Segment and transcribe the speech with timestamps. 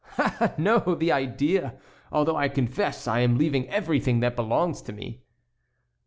[0.17, 0.95] "Ah, no!
[0.95, 1.75] the idea!
[2.11, 5.21] Although I confess I am leaving everything that belongs to me."